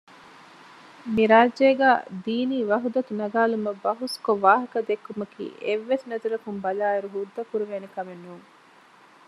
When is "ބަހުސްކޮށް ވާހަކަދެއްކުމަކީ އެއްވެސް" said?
3.83-6.05